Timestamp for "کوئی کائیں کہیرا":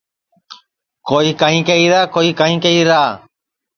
1.09-2.01, 2.15-3.01